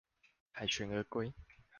[0.55, 1.31] 凱旋而歸